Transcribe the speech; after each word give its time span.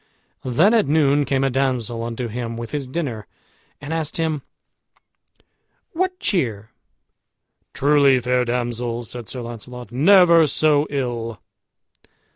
Then 0.43 0.73
at 0.73 0.87
noon 0.87 1.25
came 1.25 1.43
a 1.43 1.51
damsel 1.51 2.03
unto 2.03 2.27
him 2.27 2.57
with 2.57 2.71
his 2.71 2.87
dinner, 2.87 3.27
and 3.79 3.93
asked 3.93 4.17
him, 4.17 4.41
"What 5.93 6.19
cheer?" 6.19 6.71
"Truly, 7.75 8.19
fair 8.19 8.43
damsel," 8.43 9.03
said 9.03 9.27
Sir 9.27 9.41
Launcelot, 9.41 9.91
"never 9.91 10.47
so 10.47 10.87
ill." 10.89 11.39